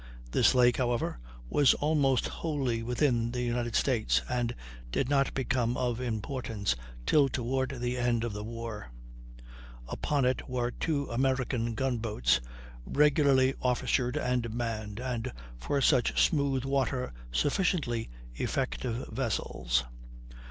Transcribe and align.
This 0.31 0.55
lake, 0.55 0.77
however, 0.77 1.19
was 1.47 1.75
almost 1.75 2.27
wholly 2.27 2.81
within 2.81 3.29
the 3.29 3.43
United 3.43 3.75
States, 3.75 4.23
and 4.27 4.55
did 4.91 5.09
not 5.09 5.31
become 5.35 5.77
of 5.77 6.01
importance 6.01 6.75
till 7.05 7.29
toward 7.29 7.69
the 7.79 7.99
end 7.99 8.23
of 8.23 8.33
the 8.33 8.43
war. 8.43 8.89
Upon 9.87 10.25
it 10.25 10.49
were 10.49 10.71
two 10.71 11.07
American 11.11 11.75
gun 11.75 11.99
boats, 11.99 12.41
regularly 12.83 13.53
officered 13.61 14.17
and 14.17 14.51
manned, 14.51 14.99
and 14.99 15.31
for 15.59 15.79
such 15.81 16.19
smooth 16.19 16.65
water 16.65 17.13
sufficiently 17.31 18.09
effective 18.33 19.07
vessels. 19.09 19.83